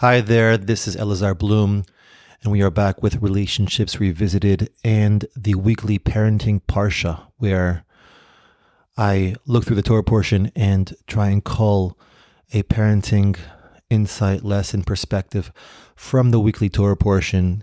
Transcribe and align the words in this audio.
Hi 0.00 0.22
there, 0.22 0.56
this 0.56 0.88
is 0.88 0.96
Elazar 0.96 1.36
Bloom, 1.36 1.84
and 2.42 2.50
we 2.50 2.62
are 2.62 2.70
back 2.70 3.02
with 3.02 3.20
Relationships 3.20 4.00
Revisited 4.00 4.70
and 4.82 5.26
the 5.36 5.56
weekly 5.56 5.98
parenting 5.98 6.62
Parsha, 6.62 7.26
where 7.36 7.84
I 8.96 9.34
look 9.44 9.66
through 9.66 9.76
the 9.76 9.82
Torah 9.82 10.02
portion 10.02 10.52
and 10.56 10.94
try 11.06 11.28
and 11.28 11.44
cull 11.44 11.98
a 12.50 12.62
parenting 12.62 13.36
insight, 13.90 14.42
lesson, 14.42 14.84
perspective 14.84 15.52
from 15.94 16.30
the 16.30 16.40
weekly 16.40 16.70
Torah 16.70 16.96
portion. 16.96 17.62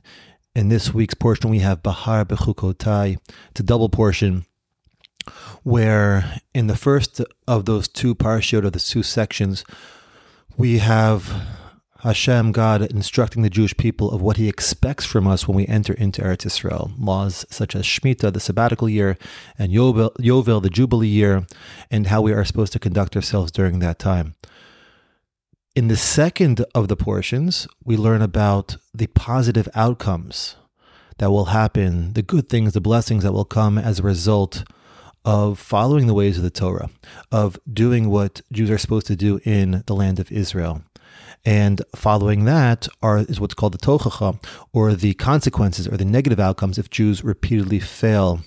In 0.56 0.70
this 0.70 0.94
week's 0.94 1.16
portion, 1.16 1.50
we 1.50 1.58
have 1.62 1.82
Behar 1.82 2.24
Bechukotai. 2.24 3.18
It's 3.50 3.62
a 3.62 3.64
double 3.64 3.90
portion 3.90 4.46
where 5.64 6.40
in 6.54 6.68
the 6.68 6.76
first 6.76 7.20
of 7.48 7.66
those 7.66 7.88
two 7.88 8.14
parashot, 8.14 8.64
or 8.64 8.70
the 8.70 8.80
two 8.80 9.02
sections, 9.02 9.66
we 10.56 10.78
have 10.78 11.66
Hashem, 12.02 12.52
God, 12.52 12.84
instructing 12.84 13.42
the 13.42 13.50
Jewish 13.50 13.76
people 13.76 14.12
of 14.12 14.22
what 14.22 14.38
He 14.38 14.48
expects 14.48 15.06
from 15.06 15.28
us 15.28 15.48
when 15.48 15.58
we 15.58 15.66
enter 15.68 15.94
into 15.94 16.22
Eretz 16.22 16.46
Israel. 16.46 16.92
Laws 16.98 17.46
such 17.50 17.76
as 17.76 17.86
Shemitah, 17.86 18.32
the 18.32 18.40
sabbatical 18.40 18.88
year, 18.88 19.18
and 19.58 19.72
Yovel, 19.72 20.12
Yovel, 20.18 20.62
the 20.62 20.70
Jubilee 20.70 21.08
year, 21.08 21.48
and 21.90 22.08
how 22.08 22.22
we 22.22 22.34
are 22.34 22.46
supposed 22.46 22.74
to 22.74 22.80
conduct 22.80 23.16
ourselves 23.16 23.52
during 23.52 23.80
that 23.80 23.98
time. 23.98 24.36
In 25.76 25.88
the 25.88 25.98
second 25.98 26.64
of 26.76 26.88
the 26.88 26.96
portions, 26.96 27.68
we 27.84 27.98
learn 27.98 28.22
about 28.22 28.78
the 28.94 29.08
positive 29.08 29.68
outcomes 29.74 30.56
that 31.18 31.32
will 31.32 31.46
happen, 31.46 32.14
the 32.14 32.22
good 32.22 32.48
things, 32.48 32.74
the 32.74 32.82
blessings 32.82 33.24
that 33.24 33.34
will 33.34 33.46
come 33.46 33.78
as 33.78 34.00
a 34.00 34.04
result 34.04 34.64
of 35.26 35.60
following 35.60 36.08
the 36.08 36.14
ways 36.14 36.38
of 36.38 36.44
the 36.44 36.50
Torah, 36.50 36.90
of 37.32 37.60
doing 37.72 38.10
what 38.10 38.42
Jews 38.52 38.70
are 38.70 38.78
supposed 38.78 39.08
to 39.08 39.16
do 39.16 39.40
in 39.44 39.84
the 39.88 39.96
land 39.96 40.20
of 40.20 40.32
Israel. 40.32 40.84
And 41.46 41.82
following 41.96 42.46
that 42.46 42.88
are 43.02 43.20
is 43.20 43.40
what's 43.40 43.54
called 43.54 43.74
the 43.74 43.78
tochacha, 43.78 44.44
or 44.74 44.94
the 44.94 45.14
consequences 45.14 45.88
or 45.88 45.98
the 45.98 46.06
negative 46.06 46.40
outcomes 46.40 46.78
if 46.78 46.90
Jews 46.90 47.24
repeatedly 47.24 47.80
fail 47.80 48.42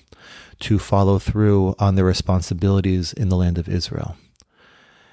to 0.60 0.78
follow 0.78 1.18
through 1.18 1.74
on 1.78 1.94
their 1.94 2.04
responsibilities 2.04 3.12
in 3.12 3.28
the 3.28 3.36
land 3.36 3.58
of 3.58 3.68
Israel. 3.68 4.16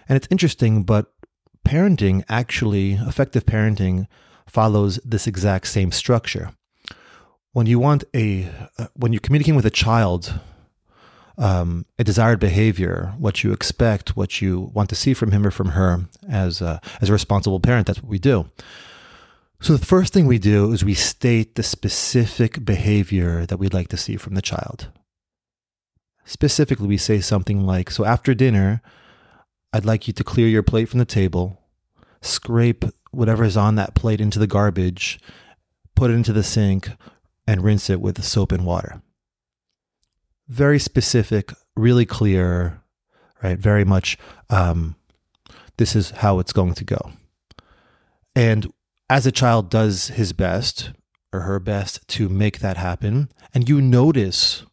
And 0.09 0.17
it's 0.17 0.27
interesting, 0.30 0.83
but 0.83 1.14
parenting 1.66 2.23
actually, 2.30 2.94
effective 2.94 3.45
parenting, 3.45 4.08
follows 4.45 4.99
this 5.03 5.27
exact 5.27 5.67
same 5.67 5.92
structure. 5.92 6.52
When 7.52 7.67
you 7.67 7.80
want 7.80 8.03
a, 8.14 8.49
uh, 8.77 8.88
when 8.94 9.14
you're 9.14 9.19
communicating 9.19 9.55
with 9.55 9.66
a 9.66 9.71
child 9.71 10.39
um, 11.38 11.85
a 11.99 12.03
desired 12.03 12.39
behavior, 12.39 13.13
what 13.17 13.43
you 13.43 13.52
expect, 13.52 14.16
what 14.16 14.41
you 14.41 14.71
want 14.73 14.89
to 14.89 14.95
see 14.95 15.13
from 15.13 15.31
him 15.31 15.45
or 15.45 15.52
from 15.52 15.69
her 15.69 16.05
as 16.27 16.61
a, 16.61 16.81
as 17.02 17.09
a 17.09 17.13
responsible 17.13 17.59
parent. 17.59 17.88
That's 17.88 18.02
what 18.02 18.09
we 18.09 18.19
do. 18.19 18.49
So 19.59 19.75
the 19.75 19.85
first 19.85 20.13
thing 20.13 20.27
we 20.27 20.38
do 20.39 20.71
is 20.71 20.85
we 20.85 20.93
state 20.93 21.55
the 21.55 21.63
specific 21.63 22.63
behavior 22.63 23.45
that 23.45 23.58
we'd 23.58 23.73
like 23.73 23.88
to 23.89 23.97
see 23.97 24.17
from 24.17 24.35
the 24.35 24.41
child. 24.41 24.89
Specifically, 26.25 26.88
we 26.88 26.97
say 26.97 27.21
something 27.21 27.65
like, 27.65 27.89
"So 27.89 28.05
after 28.05 28.33
dinner, 28.33 28.81
I'd 29.73 29.85
like 29.85 30.08
you 30.08 30.13
to 30.13 30.23
clear 30.23 30.47
your 30.47 30.63
plate 30.63 30.89
from 30.89 30.99
the 30.99 31.05
table, 31.05 31.61
scrape 32.21 32.85
whatever 33.11 33.43
is 33.43 33.58
on 33.58 33.75
that 33.75 33.95
plate 33.95 34.21
into 34.21 34.38
the 34.38 34.47
garbage, 34.47 35.19
put 35.95 36.11
it 36.11 36.15
into 36.15 36.33
the 36.33 36.43
sink, 36.43 36.91
and 37.47 37.63
rinse 37.63 37.89
it 37.89 38.02
with 38.02 38.23
soap 38.23 38.52
and 38.52 38.65
water." 38.65 39.02
Very 40.47 40.79
specific, 40.79 41.53
really 41.75 42.05
clear, 42.05 42.81
right? 43.43 43.59
Very 43.59 43.85
much, 43.85 44.17
um, 44.49 44.95
this 45.77 45.95
is 45.95 46.11
how 46.11 46.39
it's 46.39 46.53
going 46.53 46.73
to 46.75 46.83
go. 46.83 47.11
And 48.35 48.71
as 49.09 49.25
a 49.25 49.31
child 49.31 49.69
does 49.69 50.09
his 50.09 50.33
best 50.33 50.91
or 51.33 51.41
her 51.41 51.59
best 51.59 52.07
to 52.09 52.29
make 52.29 52.59
that 52.59 52.77
happen, 52.77 53.29
and 53.53 53.67
you 53.67 53.81
notice 53.81 54.63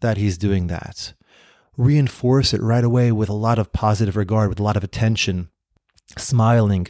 that 0.00 0.16
he's 0.16 0.38
doing 0.38 0.66
that, 0.68 1.14
reinforce 1.76 2.52
it 2.52 2.60
right 2.60 2.84
away 2.84 3.12
with 3.12 3.28
a 3.28 3.34
lot 3.34 3.58
of 3.58 3.72
positive 3.72 4.16
regard, 4.16 4.48
with 4.48 4.60
a 4.60 4.62
lot 4.62 4.76
of 4.76 4.84
attention, 4.84 5.48
smiling, 6.16 6.88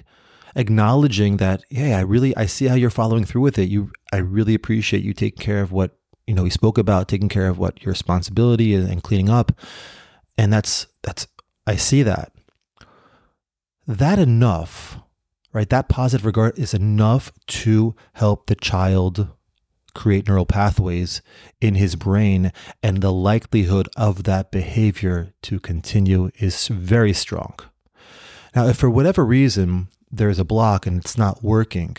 acknowledging 0.56 1.36
that, 1.38 1.62
hey, 1.70 1.94
I 1.94 2.00
really 2.00 2.36
I 2.36 2.46
see 2.46 2.66
how 2.66 2.74
you're 2.74 2.90
following 2.90 3.24
through 3.24 3.42
with 3.42 3.58
it. 3.58 3.68
You 3.68 3.92
I 4.12 4.18
really 4.18 4.54
appreciate 4.54 5.04
you 5.04 5.12
taking 5.12 5.42
care 5.42 5.60
of 5.60 5.72
what 5.72 5.98
you 6.28 6.34
know, 6.34 6.44
he 6.44 6.50
spoke 6.50 6.76
about 6.76 7.08
taking 7.08 7.30
care 7.30 7.48
of 7.48 7.58
what 7.58 7.82
your 7.82 7.90
responsibility 7.90 8.74
is 8.74 8.88
and 8.88 9.02
cleaning 9.02 9.30
up. 9.30 9.50
And 10.36 10.52
that's, 10.52 10.86
that's, 11.02 11.26
I 11.66 11.76
see 11.76 12.02
that. 12.02 12.32
That 13.86 14.18
enough, 14.18 14.98
right? 15.54 15.70
That 15.70 15.88
positive 15.88 16.26
regard 16.26 16.58
is 16.58 16.74
enough 16.74 17.32
to 17.46 17.96
help 18.12 18.46
the 18.46 18.56
child 18.56 19.28
create 19.94 20.28
neural 20.28 20.44
pathways 20.44 21.22
in 21.62 21.76
his 21.76 21.96
brain. 21.96 22.52
And 22.82 23.00
the 23.00 23.12
likelihood 23.12 23.88
of 23.96 24.24
that 24.24 24.50
behavior 24.52 25.32
to 25.44 25.58
continue 25.58 26.30
is 26.38 26.68
very 26.68 27.14
strong. 27.14 27.54
Now, 28.54 28.66
if 28.66 28.76
for 28.76 28.90
whatever 28.90 29.24
reason 29.24 29.88
there's 30.10 30.38
a 30.38 30.44
block 30.44 30.86
and 30.86 31.00
it's 31.00 31.16
not 31.16 31.42
working, 31.42 31.96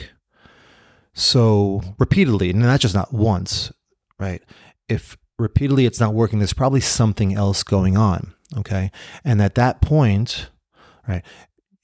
so 1.14 1.82
repeatedly, 1.98 2.52
and 2.52 2.64
that's 2.64 2.84
just 2.84 2.94
not 2.94 3.12
once, 3.12 3.72
right? 4.20 4.44
If 4.88 5.18
repeatedly 5.38 5.86
it's 5.86 6.00
not 6.00 6.14
working, 6.14 6.40
there's 6.40 6.54
probably 6.54 6.82
something 6.82 7.34
else 7.34 7.64
going 7.64 7.98
on. 7.98 8.34
Okay. 8.58 8.92
And 9.24 9.42
at 9.42 9.56
that 9.56 9.82
point, 9.82 10.50
right, 11.08 11.24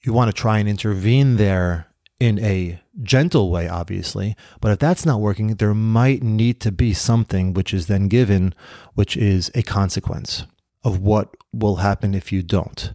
you 0.04 0.12
want 0.12 0.28
to 0.28 0.40
try 0.40 0.58
and 0.58 0.68
intervene 0.68 1.36
there 1.36 1.86
in 2.18 2.38
a 2.38 2.80
gentle 3.02 3.50
way, 3.50 3.68
obviously. 3.68 4.36
But 4.60 4.72
if 4.72 4.78
that's 4.78 5.06
not 5.06 5.20
working, 5.20 5.56
there 5.56 5.74
might 5.74 6.22
need 6.22 6.60
to 6.60 6.72
be 6.72 6.94
something 6.94 7.52
which 7.52 7.74
is 7.74 7.86
then 7.86 8.08
given, 8.08 8.54
which 8.94 9.16
is 9.16 9.50
a 9.54 9.62
consequence 9.62 10.44
of 10.82 11.00
what 11.00 11.36
will 11.52 11.76
happen 11.76 12.14
if 12.14 12.32
you 12.32 12.42
don't. 12.42 12.94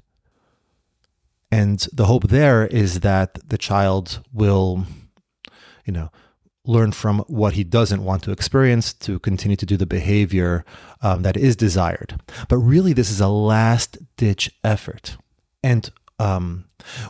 And 1.52 1.85
the 1.91 2.06
hope 2.06 2.29
there 2.29 2.66
is 2.68 3.02
that 3.02 3.38
the 3.47 3.58
child 3.58 4.23
will, 4.31 4.85
you 5.85 5.91
know, 5.91 6.09
learn 6.66 6.92
from 6.92 7.20
what 7.28 7.54
he 7.54 7.64
doesn't 7.64 8.04
want 8.04 8.24
to 8.24 8.32
experience 8.32 8.94
to 8.94 9.20
continue 9.20 9.58
to 9.58 9.66
do 9.66 9.78
the 9.78 9.86
behavior 9.86 10.64
um, 11.02 11.24
that 11.24 11.36
is 11.36 11.56
desired. 11.56 12.20
But 12.50 12.58
really, 12.58 12.94
this 12.94 13.10
is 13.10 13.20
a 13.20 13.28
last 13.28 13.98
ditch 14.18 14.52
effort. 14.64 15.18
And 15.64 15.90
um, 16.20 16.66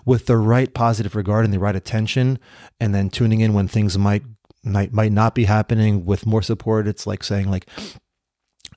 with 0.06 0.26
the 0.26 0.38
right 0.38 0.74
positive 0.74 1.16
regard 1.16 1.44
and 1.44 1.54
the 1.54 1.60
right 1.60 1.76
attention, 1.76 2.40
and 2.80 2.96
then 2.96 3.10
tuning 3.10 3.42
in 3.42 3.54
when 3.54 3.68
things 3.68 3.98
might 3.98 4.24
might 4.64 4.94
might 4.94 5.12
not 5.12 5.36
be 5.36 5.46
happening 5.46 6.06
with 6.06 6.26
more 6.26 6.42
support, 6.42 6.88
it's 6.88 7.06
like 7.06 7.24
saying 7.24 7.50
like, 7.50 7.68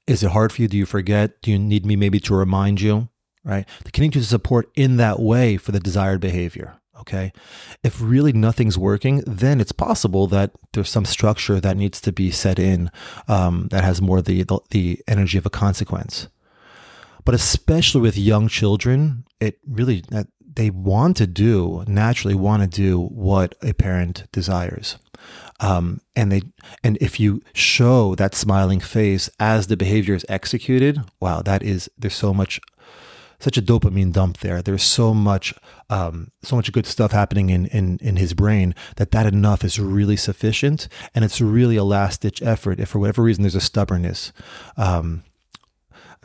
"Is 0.06 0.22
it 0.22 0.30
hard 0.30 0.52
for 0.52 0.62
you? 0.62 0.68
Do 0.68 0.76
you 0.76 0.86
forget? 0.86 1.40
Do 1.42 1.52
you 1.52 1.58
need 1.58 1.86
me 1.86 1.94
maybe 1.94 2.18
to 2.20 2.34
remind 2.34 2.80
you?" 2.80 3.08
Right? 3.44 3.66
To 3.84 3.92
continue 3.92 4.10
to 4.12 4.24
support 4.24 4.70
in 4.74 4.96
that 4.96 5.20
way 5.20 5.56
for 5.56 5.70
the 5.70 5.80
desired 5.80 6.20
behavior. 6.20 6.80
Okay. 7.00 7.32
If 7.82 8.00
really 8.00 8.32
nothing's 8.32 8.78
working, 8.78 9.22
then 9.26 9.60
it's 9.60 9.72
possible 9.72 10.26
that 10.28 10.52
there's 10.72 10.88
some 10.88 11.04
structure 11.04 11.60
that 11.60 11.76
needs 11.76 12.00
to 12.02 12.12
be 12.12 12.30
set 12.30 12.58
in 12.58 12.90
um, 13.28 13.68
that 13.70 13.84
has 13.84 14.00
more 14.00 14.22
the, 14.22 14.44
the, 14.44 14.60
the 14.70 15.00
energy 15.08 15.36
of 15.36 15.46
a 15.46 15.50
consequence. 15.50 16.28
But 17.24 17.34
especially 17.34 18.00
with 18.02 18.16
young 18.16 18.48
children, 18.48 19.24
it 19.40 19.58
really 19.66 20.04
that 20.10 20.28
they 20.56 20.70
want 20.70 21.16
to 21.16 21.26
do 21.26 21.84
naturally 21.88 22.34
want 22.34 22.62
to 22.62 22.68
do 22.68 23.00
what 23.00 23.54
a 23.62 23.72
parent 23.72 24.24
desires. 24.30 24.98
Um, 25.60 26.00
and 26.14 26.30
they 26.30 26.42
and 26.82 26.98
if 27.00 27.18
you 27.18 27.42
show 27.54 28.14
that 28.16 28.34
smiling 28.34 28.80
face 28.80 29.30
as 29.40 29.66
the 29.66 29.76
behavior 29.76 30.14
is 30.14 30.26
executed, 30.28 31.00
wow, 31.20 31.42
that 31.42 31.62
is 31.62 31.90
there's 31.98 32.14
so 32.14 32.34
much 32.34 32.60
such 33.38 33.56
a 33.56 33.62
dopamine 33.62 34.12
dump 34.12 34.38
there. 34.38 34.62
There's 34.62 34.82
so 34.82 35.14
much, 35.14 35.54
um, 35.90 36.30
so 36.42 36.56
much 36.56 36.72
good 36.72 36.86
stuff 36.86 37.12
happening 37.12 37.50
in, 37.50 37.66
in, 37.66 37.98
in 38.00 38.16
his 38.16 38.34
brain 38.34 38.74
that 38.96 39.10
that 39.10 39.26
enough 39.26 39.64
is 39.64 39.78
really 39.78 40.16
sufficient. 40.16 40.88
And 41.14 41.24
it's 41.24 41.40
really 41.40 41.76
a 41.76 41.84
last 41.84 42.22
ditch 42.22 42.42
effort. 42.42 42.80
If 42.80 42.90
for 42.90 42.98
whatever 42.98 43.22
reason 43.22 43.42
there's 43.42 43.54
a 43.54 43.60
stubbornness, 43.60 44.32
um, 44.76 45.24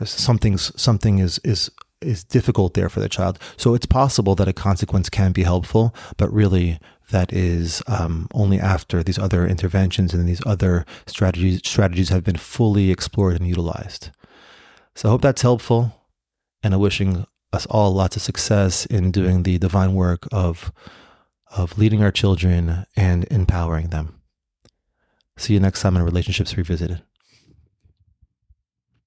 something's, 0.04 0.72
something 0.80 1.18
is, 1.18 1.38
is, 1.44 1.70
is 2.00 2.24
difficult 2.24 2.74
there 2.74 2.88
for 2.88 3.00
the 3.00 3.08
child. 3.08 3.38
So 3.56 3.74
it's 3.74 3.86
possible 3.86 4.34
that 4.36 4.48
a 4.48 4.52
consequence 4.52 5.10
can 5.10 5.32
be 5.32 5.42
helpful, 5.42 5.94
but 6.16 6.32
really 6.32 6.78
that 7.10 7.32
is 7.32 7.82
um, 7.86 8.28
only 8.32 8.58
after 8.58 9.02
these 9.02 9.18
other 9.18 9.46
interventions 9.46 10.14
and 10.14 10.28
these 10.28 10.40
other 10.46 10.86
strategies 11.06 11.60
strategies 11.64 12.08
have 12.08 12.24
been 12.24 12.36
fully 12.36 12.90
explored 12.90 13.36
and 13.36 13.46
utilized. 13.46 14.10
So 14.94 15.08
I 15.08 15.10
hope 15.10 15.22
that's 15.22 15.42
helpful 15.42 15.99
and 16.62 16.74
I'm 16.74 16.80
wishing 16.80 17.26
us 17.52 17.66
all 17.66 17.92
lots 17.92 18.16
of 18.16 18.22
success 18.22 18.86
in 18.86 19.10
doing 19.10 19.42
the 19.42 19.58
divine 19.58 19.94
work 19.94 20.26
of 20.32 20.72
of 21.56 21.76
leading 21.76 22.02
our 22.02 22.12
children 22.12 22.86
and 22.96 23.26
empowering 23.30 23.88
them. 23.88 24.20
See 25.36 25.54
you 25.54 25.60
next 25.60 25.82
time 25.82 25.96
in 25.96 26.02
Relationships 26.04 26.56
Revisited. 26.56 27.02